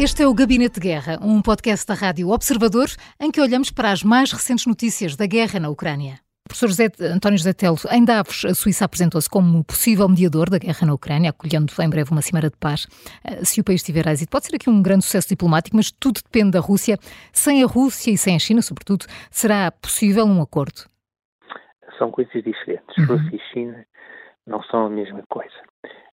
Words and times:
Este 0.00 0.22
é 0.22 0.28
o 0.28 0.32
Gabinete 0.32 0.74
de 0.74 0.88
Guerra, 0.88 1.18
um 1.20 1.42
podcast 1.42 1.84
da 1.84 1.92
Rádio 1.92 2.30
Observador 2.30 2.86
em 3.20 3.32
que 3.32 3.40
olhamos 3.40 3.72
para 3.72 3.90
as 3.90 4.04
mais 4.04 4.30
recentes 4.30 4.64
notícias 4.64 5.16
da 5.16 5.26
guerra 5.26 5.58
na 5.58 5.68
Ucrânia. 5.68 6.20
Professor 6.46 6.68
José, 6.68 6.86
António 7.12 7.36
José 7.36 7.52
Telo, 7.52 7.76
em 7.90 8.04
Davos, 8.04 8.44
a 8.44 8.54
Suíça 8.54 8.84
apresentou-se 8.84 9.28
como 9.28 9.64
possível 9.64 10.08
mediador 10.08 10.50
da 10.50 10.58
guerra 10.58 10.86
na 10.86 10.94
Ucrânia, 10.94 11.30
acolhendo 11.30 11.72
em 11.80 11.90
breve 11.90 12.12
uma 12.12 12.22
cimeira 12.22 12.48
de 12.48 12.56
paz. 12.56 12.86
Eh, 13.24 13.44
se 13.44 13.60
o 13.60 13.64
país 13.64 13.82
tiver 13.82 14.06
êxito, 14.06 14.30
pode 14.30 14.46
ser 14.46 14.54
aqui 14.54 14.70
um 14.70 14.80
grande 14.80 15.04
sucesso 15.04 15.30
diplomático, 15.30 15.74
mas 15.74 15.90
tudo 15.90 16.20
depende 16.22 16.52
da 16.52 16.60
Rússia. 16.60 16.96
Sem 17.32 17.64
a 17.64 17.66
Rússia 17.66 18.12
e 18.12 18.16
sem 18.16 18.36
a 18.36 18.38
China, 18.38 18.62
sobretudo, 18.62 19.04
será 19.32 19.72
possível 19.72 20.24
um 20.24 20.40
acordo? 20.40 20.86
São 21.98 22.12
coisas 22.12 22.32
diferentes. 22.44 22.96
Uhum. 22.98 23.16
Rússia 23.16 23.34
e 23.34 23.40
China 23.52 23.84
não 24.46 24.62
são 24.62 24.86
a 24.86 24.90
mesma 24.90 25.24
coisa. 25.28 25.58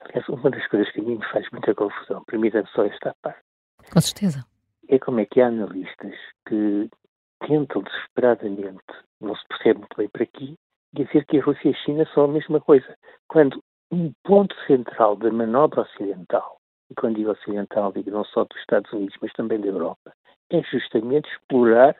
Aliás, 0.01 0.27
uma 0.27 0.49
das 0.49 0.65
coisas 0.69 0.91
que 0.91 1.01
a 1.01 1.03
mim 1.03 1.17
me 1.17 1.25
faz 1.31 1.45
muita 1.51 1.75
confusão, 1.75 2.23
permita-me 2.25 2.67
só 2.73 2.83
esta 2.83 3.15
parte, 3.21 3.44
com 3.91 4.01
certeza. 4.01 4.45
É 4.87 4.99
como 4.99 5.19
é 5.19 5.25
que 5.25 5.41
há 5.41 5.47
analistas 5.47 6.13
que 6.47 6.89
tentam 7.47 7.81
desesperadamente, 7.81 8.83
não 9.19 9.35
se 9.35 9.47
percebe 9.47 9.79
muito 9.79 9.97
bem 9.97 10.09
para 10.09 10.23
aqui, 10.23 10.55
dizer 10.93 11.25
que 11.25 11.39
a 11.39 11.43
Rússia 11.43 11.69
e 11.69 11.71
a 11.71 11.77
China 11.77 12.07
são 12.13 12.25
a 12.25 12.27
mesma 12.27 12.61
coisa, 12.61 12.95
quando 13.27 13.61
um 13.91 14.11
ponto 14.23 14.55
central 14.65 15.15
da 15.15 15.31
manobra 15.31 15.81
ocidental, 15.81 16.57
e 16.89 16.95
quando 16.95 17.15
digo 17.15 17.31
ocidental 17.31 17.91
digo 17.91 18.11
não 18.11 18.23
só 18.25 18.43
dos 18.45 18.59
Estados 18.59 18.91
Unidos, 18.93 19.15
mas 19.21 19.33
também 19.33 19.59
da 19.59 19.67
Europa, 19.67 20.13
é 20.51 20.61
justamente 20.63 21.29
explorar 21.31 21.95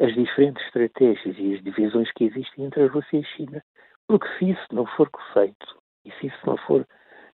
as 0.00 0.14
diferentes 0.14 0.64
estratégias 0.66 1.36
e 1.38 1.54
as 1.54 1.62
divisões 1.62 2.10
que 2.12 2.24
existem 2.24 2.64
entre 2.64 2.84
a 2.84 2.88
Rússia 2.88 3.16
e 3.16 3.20
a 3.20 3.36
China. 3.36 3.64
Porque 4.06 4.28
se 4.38 4.50
isso 4.50 4.66
não 4.72 4.86
for 4.86 5.10
feito, 5.32 5.76
e 6.04 6.12
se 6.12 6.26
isso 6.28 6.38
não 6.46 6.56
for 6.56 6.86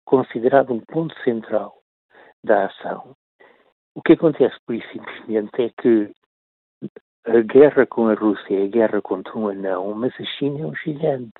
considerado 0.05 0.73
um 0.73 0.81
ponto 0.81 1.15
central 1.23 1.77
da 2.43 2.67
ação, 2.67 3.17
o 3.95 4.03
que 4.03 4.15
acontece, 4.15 4.57
por 4.67 4.75
isso 4.75 4.89
simplesmente, 4.93 5.63
é 5.63 5.71
que 5.81 6.13
a 7.27 7.41
guerra 7.41 7.87
com 7.87 8.09
a 8.09 8.15
Rússia 8.15 8.59
é 8.59 8.65
a 8.65 8.69
guerra 8.69 9.01
contra 9.01 9.37
um 9.37 9.49
anão, 9.49 9.95
mas 9.95 10.13
a 10.19 10.25
China 10.25 10.61
é 10.61 10.67
um 10.67 10.75
gigante. 10.75 11.33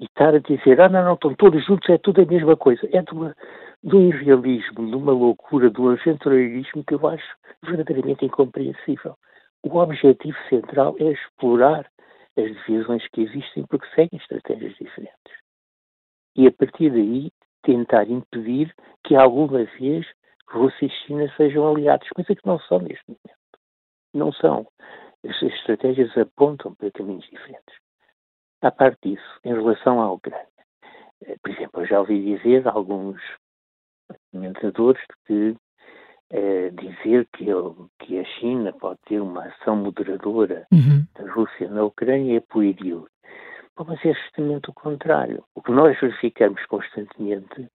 E 0.00 0.04
estar 0.04 0.34
a 0.34 0.38
dizer, 0.38 0.80
ah, 0.80 0.88
não, 0.88 1.04
não, 1.04 1.14
estão 1.14 1.34
todos 1.34 1.64
juntos, 1.64 1.88
é 1.88 1.96
tudo 1.96 2.22
a 2.22 2.26
mesma 2.26 2.56
coisa. 2.56 2.86
É 2.92 3.00
de, 3.02 3.12
uma, 3.12 3.36
de 3.82 3.96
um 3.96 4.08
irrealismo, 4.08 4.86
de 4.88 4.96
uma 4.96 5.12
loucura, 5.12 5.70
de 5.70 5.80
um 5.80 5.90
aventureirismo 5.90 6.84
que 6.84 6.94
eu 6.94 7.06
acho 7.06 7.36
verdadeiramente 7.64 8.24
incompreensível. 8.24 9.16
O 9.62 9.78
objetivo 9.78 10.36
central 10.48 10.96
é 10.98 11.12
explorar 11.12 11.88
as 12.36 12.50
divisões 12.66 13.06
que 13.08 13.22
existem 13.22 13.64
porque 13.66 13.86
seguem 13.94 14.18
estratégias 14.18 14.74
diferentes. 14.74 15.32
E 16.34 16.46
a 16.46 16.52
partir 16.52 16.90
daí 16.90 17.30
tentar 17.62 18.10
impedir 18.10 18.74
que 19.04 19.14
alguma 19.14 19.64
vez 19.78 20.04
Rússia 20.52 20.86
e 20.86 20.90
China 20.90 21.32
sejam 21.36 21.68
aliados, 21.68 22.08
coisa 22.10 22.34
que 22.34 22.46
não 22.46 22.58
são 22.60 22.78
neste 22.78 23.04
momento. 23.08 23.58
Não 24.14 24.32
são. 24.32 24.66
As 25.26 25.42
estratégias 25.42 26.16
apontam 26.16 26.74
para 26.74 26.90
caminhos 26.90 27.24
diferentes. 27.28 27.74
À 28.60 28.70
parte 28.70 28.98
disso, 29.10 29.40
em 29.44 29.52
relação 29.52 30.00
à 30.00 30.12
Ucrânia, 30.12 30.46
eh, 31.24 31.36
por 31.42 31.50
exemplo, 31.50 31.80
eu 31.82 31.86
já 31.86 32.00
ouvi 32.00 32.36
dizer 32.36 32.66
alguns 32.68 33.20
comentadores 34.30 35.02
que 35.26 35.56
eh, 36.30 36.70
dizer 36.70 37.26
que, 37.32 37.46
que, 37.98 38.18
a 38.18 38.24
China 38.24 38.72
pode 38.72 38.98
ter 39.06 39.20
uma 39.20 39.44
ação 39.46 39.76
moderadora 39.76 40.66
uhum. 40.72 41.04
da 41.14 41.32
Rússia 41.32 41.68
na 41.68 41.84
Ucrânia 41.84 42.36
é 42.36 42.40
pueril. 42.40 43.06
Mas 43.76 44.04
é 44.04 44.12
justamente 44.12 44.70
o 44.70 44.74
contrário. 44.74 45.44
O 45.54 45.62
que 45.62 45.72
nós 45.72 45.98
verificamos 45.98 46.64
constantemente 46.66 47.68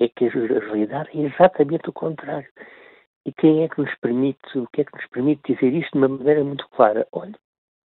é 0.00 0.08
que 0.08 0.26
a 0.26 0.30
realidade 0.30 1.10
é 1.14 1.26
exatamente 1.26 1.88
o 1.88 1.92
contrário. 1.92 2.48
E 3.26 3.32
quem 3.32 3.62
é 3.62 3.68
que 3.68 3.80
nos 3.80 3.94
permite, 3.96 4.58
o 4.58 4.66
que 4.72 4.80
é 4.80 4.84
que 4.84 4.96
nos 4.96 5.06
permite 5.08 5.52
dizer 5.52 5.72
isto 5.74 5.92
de 5.92 5.98
uma 5.98 6.08
maneira 6.08 6.42
muito 6.42 6.68
clara? 6.70 7.06
Olha, 7.12 7.34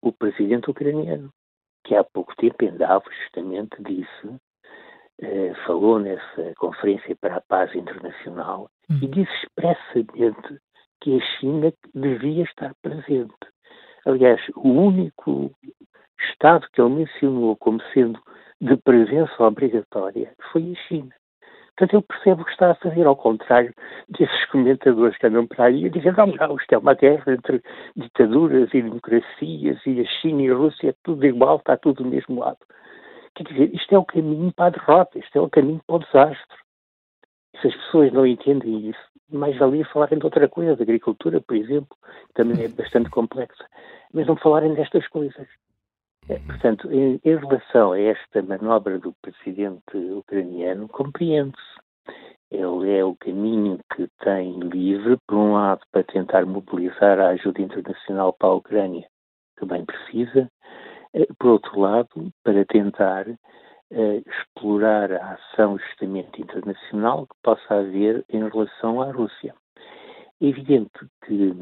o 0.03 0.12
presidente 0.12 0.71
ucraniano, 0.71 1.32
que 1.84 1.94
há 1.94 2.04
pouco 2.04 2.34
tempo 2.37 2.65
em 2.65 2.76
Davos 2.76 3.15
justamente 3.25 3.82
disse, 3.82 4.41
eh, 5.22 5.54
falou 5.66 5.98
nessa 5.98 6.54
conferência 6.59 7.16
para 7.16 7.37
a 7.37 7.41
paz 7.41 7.75
internacional 7.75 8.71
hum. 8.91 8.98
e 9.03 9.06
disse 9.06 9.32
expressamente 9.42 10.60
que 11.00 11.16
a 11.16 11.21
China 11.38 11.72
devia 11.94 12.44
estar 12.44 12.75
presente. 12.82 13.34
Aliás, 14.04 14.41
o 14.56 14.69
único 14.69 15.50
Estado 16.32 16.66
que 16.72 16.81
ele 16.81 16.91
mencionou 16.91 17.56
como 17.56 17.81
sendo 17.94 18.21
de 18.60 18.77
presença 18.77 19.42
obrigatória 19.42 20.34
foi 20.53 20.72
a 20.72 20.88
China. 20.88 21.15
Portanto, 21.80 21.94
ele 21.94 22.02
percebe 22.02 22.42
o 22.42 22.44
que 22.44 22.50
está 22.50 22.70
a 22.72 22.74
fazer, 22.74 23.06
ao 23.06 23.16
contrário 23.16 23.72
desses 24.06 24.44
comentadores 24.50 25.16
que 25.16 25.26
andam 25.26 25.46
para 25.46 25.64
aí 25.64 25.86
a 25.86 25.88
dizer 25.88 26.14
não, 26.14 26.26
não, 26.26 26.56
isto 26.56 26.70
é 26.74 26.76
uma 26.76 26.92
guerra 26.92 27.32
entre 27.32 27.62
ditaduras 27.96 28.68
e 28.74 28.82
democracias 28.82 29.78
e 29.86 30.00
a 30.00 30.04
China 30.20 30.42
e 30.42 30.50
a 30.50 30.54
Rússia 30.54 30.91
é 30.91 30.94
tudo 31.02 31.24
igual, 31.24 31.56
está 31.56 31.78
tudo 31.78 32.02
do 32.04 32.10
mesmo 32.10 32.38
lado. 32.38 32.58
Quer 33.34 33.44
dizer, 33.44 33.74
isto 33.74 33.94
é 33.94 33.98
o 33.98 34.04
caminho 34.04 34.52
para 34.52 34.66
a 34.66 34.70
derrota, 34.70 35.18
isto 35.18 35.38
é 35.38 35.41
o 35.41 35.48
caminho 35.48 35.80
para 35.86 35.96
o 35.96 35.98
desastre. 36.00 36.58
Se 37.62 37.68
as 37.68 37.74
pessoas 37.74 38.12
não 38.12 38.26
entendem 38.26 38.91
isso, 38.91 39.00
mais 39.32 39.56
valia 39.56 39.86
falarem 39.86 40.18
de 40.18 40.24
outra 40.26 40.47
coisa, 40.50 40.76
de 40.76 40.82
agricultura, 40.82 41.41
por 41.41 41.56
exemplo, 41.56 41.97
também 42.34 42.62
é 42.62 42.68
bastante 42.68 43.08
complexa, 43.08 43.64
mas 44.12 44.26
não 44.26 44.36
falarem 44.36 44.74
destas 44.74 45.08
coisas. 45.08 45.48
É, 46.28 46.38
portanto, 46.38 46.91
em, 46.92 47.20
em, 47.25 47.36
relação 47.36 47.92
a 47.92 48.00
esta 48.00 48.42
manobra 48.42 48.98
do 48.98 49.12
presidente 49.22 49.97
ucraniano, 49.97 50.88
compreende-se. 50.88 51.81
Ele 52.50 52.98
é 52.98 53.04
o 53.04 53.16
caminho 53.16 53.78
que 53.94 54.08
tem 54.22 54.59
livre, 54.60 55.16
por 55.26 55.36
um 55.36 55.53
lado, 55.54 55.80
para 55.92 56.03
tentar 56.03 56.44
mobilizar 56.44 57.20
a 57.20 57.28
ajuda 57.28 57.62
internacional 57.62 58.32
para 58.32 58.48
a 58.48 58.54
Ucrânia, 58.54 59.09
que 59.56 59.64
bem 59.64 59.84
precisa, 59.84 60.50
eh, 61.14 61.26
por 61.38 61.53
outro 61.53 61.80
lado, 61.80 62.32
para 62.42 62.64
tentar 62.64 63.28
uh, 63.28 64.22
explorar 64.26 65.12
a 65.12 65.34
ação 65.34 65.78
justamente 65.78 66.42
internacional 66.42 67.26
que 67.26 67.36
possa 67.42 67.75
haver 67.75 68.25
em 68.28 68.48
relação 68.48 69.00
à 69.00 69.12
Rússia. 69.12 69.54
É 70.41 70.47
evidente 70.47 71.06
que 71.25 71.54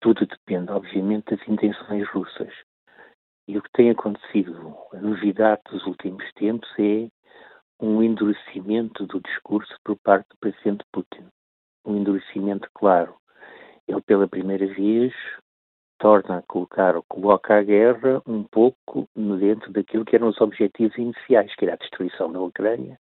tudo 0.00 0.26
depende, 0.26 0.70
obviamente, 0.70 1.34
das 1.34 1.48
intenções 1.48 2.08
russas. 2.10 2.52
E 3.48 3.58
o 3.58 3.62
que 3.62 3.70
tem 3.72 3.90
acontecido, 3.90 4.76
a 4.92 4.98
novidade 4.98 5.62
dos 5.70 5.84
últimos 5.84 6.24
tempos 6.34 6.68
é 6.78 7.08
um 7.80 8.00
endurecimento 8.00 9.04
do 9.06 9.20
discurso 9.20 9.74
por 9.84 9.96
parte 9.96 10.28
do 10.30 10.36
presidente 10.38 10.84
Putin. 10.92 11.26
Um 11.84 11.96
endurecimento 11.96 12.68
claro. 12.72 13.16
Ele, 13.88 14.00
pela 14.02 14.28
primeira 14.28 14.66
vez, 14.66 15.12
torna 15.98 16.38
a 16.38 16.42
colocar 16.42 16.94
ou 16.94 17.02
coloca 17.08 17.58
a 17.58 17.62
guerra 17.62 18.22
um 18.26 18.44
pouco 18.44 19.08
dentro 19.16 19.72
daquilo 19.72 20.04
que 20.04 20.14
eram 20.14 20.28
os 20.28 20.40
objetivos 20.40 20.96
iniciais, 20.96 21.52
que 21.56 21.64
era 21.64 21.74
a 21.74 21.78
destruição 21.78 22.32
da 22.32 22.40
Ucrânia 22.40 22.96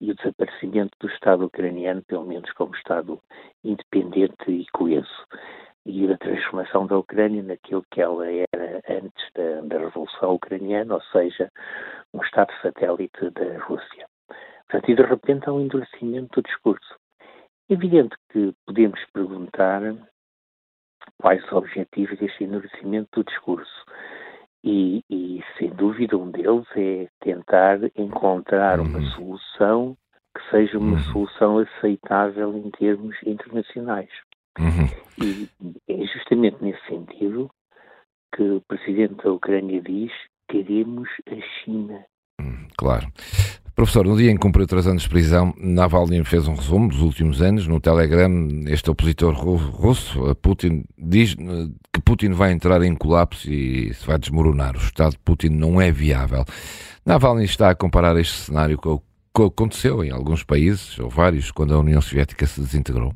e 0.00 0.10
o 0.10 0.14
desaparecimento 0.14 0.90
do 1.00 1.08
Estado 1.08 1.46
ucraniano, 1.46 2.02
pelo 2.06 2.26
menos 2.26 2.52
como 2.52 2.74
Estado 2.74 3.18
independente 3.64 4.50
e 4.50 4.66
coeso 4.72 5.26
e 5.88 6.06
da 6.06 6.18
transformação 6.18 6.86
da 6.86 6.98
Ucrânia 6.98 7.42
naquilo 7.42 7.82
que 7.90 8.02
ela 8.02 8.26
era 8.30 8.82
antes 8.90 9.32
da, 9.34 9.62
da 9.62 9.78
Revolução 9.78 10.34
Ucraniana, 10.34 10.94
ou 10.94 11.02
seja, 11.10 11.50
um 12.12 12.22
Estado 12.22 12.52
satélite 12.60 13.30
da 13.30 13.58
Rússia. 13.64 14.06
Portanto, 14.68 14.90
e 14.90 14.94
de 14.94 15.02
repente 15.02 15.48
há 15.48 15.52
um 15.52 15.62
endurecimento 15.62 16.42
do 16.42 16.46
discurso. 16.46 16.94
É 17.70 17.72
evidente 17.72 18.14
que 18.30 18.52
podemos 18.66 19.00
perguntar 19.14 19.80
quais 21.18 21.42
os 21.44 21.52
objetivos 21.52 22.18
deste 22.18 22.44
endurecimento 22.44 23.08
do 23.20 23.24
discurso. 23.24 23.84
E, 24.62 25.02
e, 25.08 25.42
sem 25.56 25.70
dúvida, 25.70 26.18
um 26.18 26.30
deles 26.30 26.66
é 26.76 27.08
tentar 27.20 27.78
encontrar 27.96 28.78
uma 28.78 28.98
uhum. 28.98 29.10
solução 29.12 29.96
que 30.36 30.50
seja 30.50 30.78
uma 30.78 30.98
uhum. 30.98 31.12
solução 31.12 31.58
aceitável 31.58 32.54
em 32.54 32.70
termos 32.72 33.16
internacionais. 33.24 34.10
Uhum. 34.58 34.88
E 35.24 35.48
é 35.88 36.06
justamente 36.06 36.56
nesse 36.62 36.84
sentido 36.86 37.50
que 38.34 38.42
o 38.42 38.60
presidente 38.62 39.22
da 39.22 39.32
Ucrânia 39.32 39.80
diz 39.82 40.12
queremos 40.48 41.08
a 41.30 41.64
China. 41.64 42.04
Hum, 42.40 42.66
claro. 42.76 43.06
Professor, 43.74 44.04
no 44.04 44.16
dia 44.16 44.30
em 44.32 44.34
que 44.34 44.40
cumpriu 44.40 44.66
três 44.66 44.88
anos 44.88 45.04
de 45.04 45.08
prisão, 45.08 45.54
Navalny 45.56 46.24
fez 46.24 46.48
um 46.48 46.54
resumo 46.54 46.88
dos 46.88 47.00
últimos 47.00 47.40
anos. 47.40 47.68
No 47.68 47.78
Telegram, 47.78 48.28
este 48.66 48.90
opositor 48.90 49.32
russo, 49.34 50.34
Putin, 50.42 50.84
diz 50.98 51.36
eh, 51.38 51.68
que 51.92 52.00
Putin 52.00 52.30
vai 52.30 52.50
entrar 52.50 52.82
em 52.82 52.96
colapso 52.96 53.48
e 53.48 53.94
se 53.94 54.04
vai 54.04 54.18
desmoronar. 54.18 54.74
O 54.74 54.80
Estado 54.80 55.12
de 55.12 55.18
Putin 55.20 55.50
não 55.50 55.80
é 55.80 55.92
viável. 55.92 56.44
Navalny 57.06 57.44
está 57.44 57.70
a 57.70 57.74
comparar 57.76 58.18
este 58.18 58.34
cenário 58.34 58.76
com 58.78 58.94
o 58.94 59.02
que 59.32 59.42
aconteceu 59.44 60.02
em 60.02 60.10
alguns 60.10 60.42
países, 60.42 60.98
ou 60.98 61.08
vários, 61.08 61.52
quando 61.52 61.72
a 61.72 61.78
União 61.78 62.00
Soviética 62.00 62.46
se 62.46 62.60
desintegrou. 62.60 63.14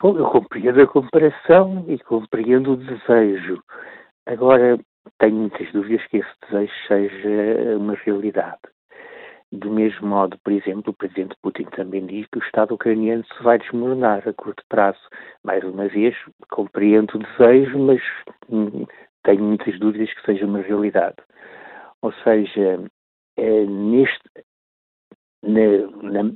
Bom, 0.00 0.16
eu 0.16 0.30
compreendo 0.30 0.80
a 0.80 0.86
comparação 0.86 1.84
e 1.86 1.98
compreendo 1.98 2.72
o 2.72 2.76
desejo. 2.76 3.62
Agora, 4.26 4.78
tenho 5.18 5.36
muitas 5.36 5.70
dúvidas 5.72 6.06
que 6.06 6.18
esse 6.18 6.30
desejo 6.42 6.72
seja 6.88 7.76
uma 7.76 7.94
realidade. 7.94 8.60
Do 9.52 9.70
mesmo 9.70 10.06
modo, 10.06 10.38
por 10.44 10.52
exemplo, 10.52 10.90
o 10.90 10.96
presidente 10.96 11.34
Putin 11.42 11.64
também 11.76 12.06
diz 12.06 12.26
que 12.28 12.38
o 12.38 12.42
Estado 12.42 12.74
ucraniano 12.74 13.24
se 13.24 13.42
vai 13.42 13.58
desmoronar 13.58 14.26
a 14.26 14.32
curto 14.32 14.62
prazo. 14.68 15.00
Mais 15.42 15.62
uma 15.64 15.88
vez, 15.88 16.16
compreendo 16.48 17.16
o 17.16 17.18
desejo, 17.18 17.78
mas 17.78 18.00
hum, 18.48 18.86
tenho 19.24 19.42
muitas 19.42 19.78
dúvidas 19.78 20.14
que 20.14 20.22
seja 20.22 20.46
uma 20.46 20.60
realidade. 20.60 21.16
Ou 22.00 22.12
seja, 22.24 22.80
é, 23.36 23.64
neste, 23.66 24.22
na, 25.42 25.60
na, 26.02 26.32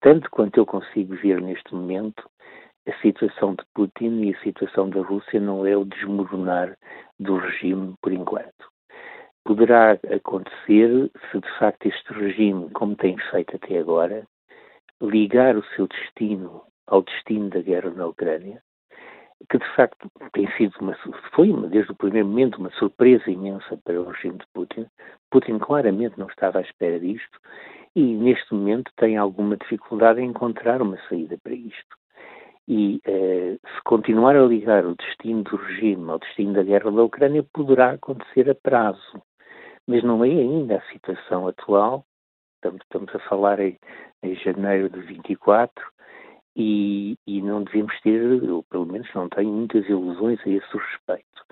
tanto 0.00 0.30
quanto 0.30 0.58
eu 0.58 0.66
consigo 0.66 1.14
ver 1.16 1.40
neste 1.40 1.74
momento, 1.74 2.28
a 2.88 2.92
situação 3.00 3.54
de 3.54 3.64
Putin 3.74 4.22
e 4.22 4.34
a 4.34 4.40
situação 4.40 4.90
da 4.90 5.00
Rússia 5.00 5.40
não 5.40 5.66
é 5.66 5.76
o 5.76 5.84
desmoronar 5.84 6.76
do 7.18 7.36
regime 7.36 7.94
por 8.00 8.12
enquanto 8.12 8.72
poderá 9.44 9.98
acontecer 10.14 11.10
se 11.30 11.40
de 11.40 11.58
facto 11.58 11.86
este 11.86 12.12
regime, 12.12 12.70
como 12.70 12.96
tem 12.96 13.16
feito 13.30 13.56
até 13.56 13.78
agora, 13.78 14.26
ligar 15.00 15.56
o 15.56 15.64
seu 15.74 15.88
destino 15.88 16.62
ao 16.86 17.02
destino 17.02 17.50
da 17.50 17.60
guerra 17.60 17.90
na 17.90 18.06
Ucrânia, 18.06 18.62
que 19.50 19.58
de 19.58 19.74
facto 19.74 20.08
tem 20.32 20.48
sido 20.56 20.74
uma, 20.80 20.96
foi 21.34 21.50
uma, 21.50 21.68
desde 21.68 21.90
o 21.90 21.96
primeiro 21.96 22.28
momento 22.28 22.58
uma 22.58 22.70
surpresa 22.72 23.28
imensa 23.30 23.76
para 23.84 24.00
o 24.00 24.10
regime 24.10 24.38
de 24.38 24.46
Putin. 24.54 24.86
Putin 25.30 25.58
claramente 25.58 26.18
não 26.18 26.28
estava 26.28 26.58
à 26.58 26.62
espera 26.62 27.00
disto 27.00 27.40
e 27.96 28.14
neste 28.14 28.54
momento 28.54 28.92
tem 28.96 29.16
alguma 29.16 29.56
dificuldade 29.56 30.20
em 30.20 30.28
encontrar 30.28 30.80
uma 30.80 30.98
saída 31.08 31.36
para 31.42 31.54
isto. 31.54 32.01
E 32.68 33.00
eh, 33.04 33.58
se 33.60 33.82
continuar 33.84 34.36
a 34.36 34.44
ligar 34.44 34.86
o 34.86 34.94
destino 34.94 35.42
do 35.42 35.56
regime 35.56 36.10
ao 36.10 36.18
destino 36.18 36.52
da 36.52 36.62
guerra 36.62 36.90
da 36.90 37.02
Ucrânia, 37.02 37.44
poderá 37.52 37.90
acontecer 37.90 38.48
a 38.50 38.54
prazo 38.54 39.22
mas 39.86 40.02
não 40.02 40.24
é 40.24 40.28
ainda 40.28 40.76
a 40.76 40.92
situação 40.92 41.48
atual. 41.48 42.04
Estamos, 42.56 42.80
estamos 42.82 43.14
a 43.14 43.18
falar 43.28 43.60
em, 43.60 43.78
em, 44.22 44.34
janeiro 44.36 44.88
de 44.88 45.00
24 45.00 45.84
e, 46.56 47.16
e 47.26 47.42
não 47.42 47.64
devemos 47.64 47.98
ter, 48.00 48.42
ou 48.50 48.62
pelo 48.64 48.86
menos 48.86 49.08
não 49.14 49.28
tenho 49.28 49.50
muitas 49.50 49.88
ilusões 49.88 50.38
a 50.46 50.50
esse 50.50 50.76
respeito. 50.76 51.44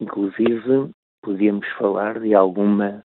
Inclusive, 0.00 0.90
podíamos 1.22 1.66
falar 1.78 2.18
de 2.20 2.34
alguma 2.34 3.04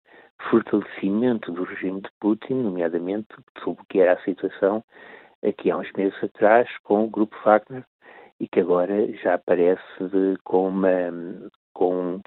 fortalecimento 0.51 1.53
do 1.53 1.65
regime 1.65 2.01
de 2.01 2.09
Putin, 2.21 2.55
nomeadamente 2.55 3.29
sobre 3.63 3.83
o 3.83 3.87
que 3.87 4.01
era 4.01 4.15
a 4.15 4.25
situação 4.25 4.83
aqui 5.45 5.71
há 5.71 5.77
uns 5.77 5.91
meses 5.93 6.23
atrás 6.23 6.69
com 6.83 7.05
o 7.05 7.11
grupo 7.11 7.37
Wagner 7.45 7.85
e 8.41 8.49
que 8.49 8.61
agora 8.61 9.13
já 9.19 9.35
aparece 9.35 9.83
de, 10.01 10.37
com, 10.45 10.69
uma, 10.69 11.51
com 11.73 12.21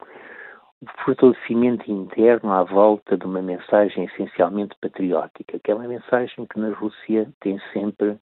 o 0.81 1.03
fortalecimento 1.03 1.91
interno 1.91 2.51
à 2.51 2.63
volta 2.63 3.17
de 3.17 3.25
uma 3.25 3.41
mensagem 3.41 4.05
essencialmente 4.05 4.75
patriótica, 4.79 5.59
que 5.59 5.71
é 5.71 5.75
uma 5.75 5.87
mensagem 5.87 6.45
que 6.45 6.59
na 6.59 6.69
Rússia 6.73 7.29
tem 7.41 7.59
sempre 7.73 8.17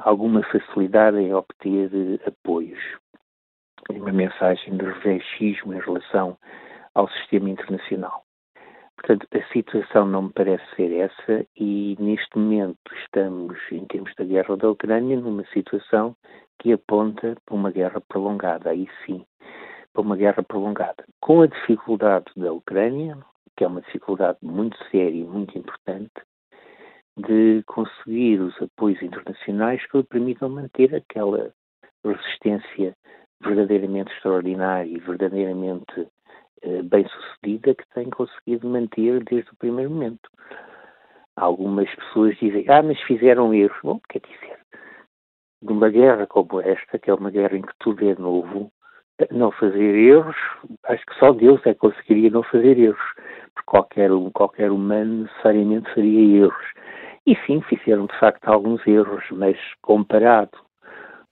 alguma 0.00 0.42
facilidade 0.44 1.18
em 1.18 1.32
obter 1.32 2.20
apoios. 2.26 2.80
É 3.90 3.94
uma 3.94 4.12
mensagem 4.12 4.76
de 4.76 4.84
revanchismo 4.84 5.74
em 5.74 5.80
relação 5.80 6.38
ao 6.94 7.08
sistema 7.10 7.50
internacional. 7.50 8.23
Portanto, 9.06 9.28
a 9.34 9.52
situação 9.52 10.06
não 10.06 10.22
me 10.22 10.32
parece 10.32 10.64
ser 10.76 10.90
essa 10.96 11.46
e 11.58 11.94
neste 12.00 12.38
momento 12.38 12.78
estamos, 13.02 13.58
em 13.70 13.84
termos 13.84 14.14
da 14.16 14.24
guerra 14.24 14.56
da 14.56 14.70
Ucrânia, 14.70 15.20
numa 15.20 15.44
situação 15.48 16.16
que 16.58 16.72
aponta 16.72 17.36
para 17.44 17.54
uma 17.54 17.70
guerra 17.70 18.00
prolongada. 18.00 18.70
Aí 18.70 18.88
sim, 19.04 19.22
para 19.92 20.00
uma 20.00 20.16
guerra 20.16 20.42
prolongada. 20.42 21.04
Com 21.20 21.42
a 21.42 21.46
dificuldade 21.46 22.32
da 22.34 22.50
Ucrânia, 22.50 23.18
que 23.54 23.64
é 23.64 23.66
uma 23.66 23.82
dificuldade 23.82 24.38
muito 24.40 24.74
séria 24.90 25.20
e 25.20 25.24
muito 25.24 25.58
importante, 25.58 26.22
de 27.18 27.62
conseguir 27.66 28.40
os 28.40 28.56
apoios 28.62 29.02
internacionais 29.02 29.86
que 29.86 29.98
lhe 29.98 30.04
permitam 30.04 30.48
manter 30.48 30.94
aquela 30.94 31.52
resistência 32.02 32.96
verdadeiramente 33.42 34.10
extraordinária 34.14 34.88
e 34.88 34.98
verdadeiramente 34.98 36.08
bem-sucedida 36.84 37.74
que 37.74 37.84
tem 37.94 38.10
conseguido 38.10 38.68
manter 38.68 39.22
desde 39.24 39.50
o 39.50 39.56
primeiro 39.56 39.90
momento. 39.90 40.28
Algumas 41.36 41.92
pessoas 41.94 42.36
dizem, 42.38 42.64
ah, 42.68 42.82
mas 42.82 43.00
fizeram 43.02 43.52
erros. 43.52 43.78
Bom, 43.82 44.00
quer 44.08 44.20
dizer, 44.20 44.58
numa 45.62 45.88
guerra 45.88 46.26
como 46.26 46.60
esta, 46.60 46.98
que 46.98 47.10
é 47.10 47.14
uma 47.14 47.30
guerra 47.30 47.56
em 47.56 47.62
que 47.62 47.72
tudo 47.80 48.08
é 48.08 48.14
novo, 48.14 48.70
não 49.30 49.50
fazer 49.52 49.94
erros, 49.94 50.36
acho 50.84 51.04
que 51.06 51.18
só 51.18 51.32
Deus 51.32 51.60
é 51.66 51.72
que 51.72 51.80
conseguiria 51.80 52.30
não 52.30 52.42
fazer 52.42 52.78
erros, 52.78 53.14
porque 53.54 53.66
qualquer, 53.66 54.10
qualquer 54.32 54.70
humano 54.70 55.24
necessariamente 55.24 55.92
faria 55.94 56.44
erros. 56.44 56.66
E 57.26 57.36
sim, 57.46 57.62
fizeram 57.62 58.06
de 58.06 58.18
facto 58.18 58.46
alguns 58.48 58.86
erros, 58.86 59.24
mas 59.30 59.56
comparado 59.80 60.58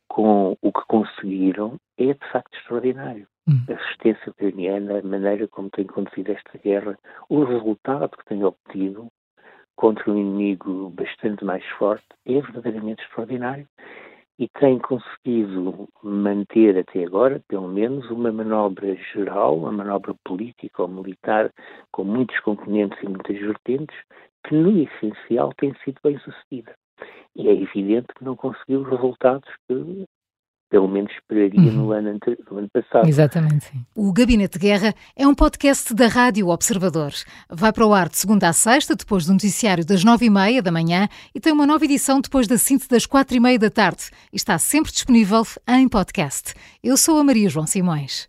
com 0.09 0.57
o 0.63 0.73
que 0.73 0.87
conseguiram, 0.89 1.77
é 1.99 2.15
de 2.15 2.31
facto 2.31 2.55
extraordinário. 2.57 3.27
Hum. 3.49 3.65
A 3.69 3.75
resistência 3.75 4.31
ucraniana, 4.31 4.99
a 4.99 5.03
maneira 5.03 5.49
como 5.49 5.69
tem 5.71 5.87
conduzido 5.87 6.33
esta 6.33 6.59
guerra, 6.59 6.99
o 7.29 7.45
resultado 7.45 8.17
que 8.17 8.25
tem 8.27 8.45
obtido 8.45 9.09
contra 9.75 10.11
um 10.11 10.19
inimigo 10.19 10.91
bastante 10.91 11.45
mais 11.45 11.65
forte 11.79 12.07
é 12.27 12.41
verdadeiramente 12.41 13.03
extraordinário 13.03 13.67
e 14.39 14.49
tem 14.59 14.79
conseguido 14.79 15.89
manter 16.03 16.79
até 16.79 17.05
agora, 17.05 17.41
pelo 17.49 17.69
menos, 17.69 18.11
uma 18.11 18.33
manobra 18.33 18.95
geral, 19.13 19.57
uma 19.57 19.73
manobra 19.73 20.15
política 20.25 20.83
ou 20.83 20.89
militar 20.89 21.51
com 21.93 22.05
muitos 22.05 22.39
componentes 22.41 22.99
e 23.03 23.09
muitas 23.09 23.39
vertentes, 23.39 23.97
que 24.45 24.55
no 24.55 24.83
essencial 24.83 25.53
tem 25.57 25.75
sido 25.85 25.99
bem 26.03 26.19
sucedida. 26.19 26.75
E 27.37 27.49
é 27.49 27.53
evidente 27.53 28.09
que 28.17 28.25
não 28.25 28.35
conseguiu 28.35 28.83
os 28.83 28.89
resultados 28.89 29.49
que 29.69 30.05
pelo 30.73 30.89
menos 30.89 31.13
esperaria 31.13 31.71
uhum. 31.71 31.71
no, 31.71 31.93
ano 31.93 32.19
no 32.51 32.59
ano 32.59 32.69
passado. 32.73 33.07
Exatamente. 33.07 33.67
Sim. 33.67 33.85
O 33.95 34.11
Gabinete 34.11 34.59
de 34.59 34.67
Guerra 34.67 34.95
é 35.15 35.29
um 35.29 35.35
podcast 35.35 35.93
da 35.95 36.09
Rádio 36.09 36.49
Observador. 36.49 37.13
Vai 37.51 37.71
para 37.75 37.87
o 37.87 37.93
ar 37.93 38.09
de 38.09 38.17
segunda 38.17 38.49
a 38.49 38.55
sexta, 38.55 38.97
depois 38.97 39.27
do 39.27 39.33
noticiário 39.35 39.85
das 39.85 40.03
nove 40.03 40.27
e 40.27 40.31
meia 40.31 40.63
da 40.63 40.73
manhã 40.73 41.09
e 41.35 41.39
tem 41.39 41.53
uma 41.53 41.67
nova 41.67 41.85
edição 41.85 42.23
depois 42.23 42.49
da 42.49 42.57
síntese 42.57 42.89
das 42.89 43.05
quatro 43.05 43.37
e 43.37 43.41
meia 43.41 43.59
da 43.59 43.69
tarde. 43.69 44.05
E 44.33 44.37
está 44.37 44.57
sempre 44.59 44.91
disponível 44.91 45.43
em 45.69 45.87
podcast. 45.87 46.55
Eu 46.83 46.97
sou 46.97 47.19
a 47.19 47.25
Maria 47.25 47.51
João 47.51 47.67
Simões. 47.67 48.27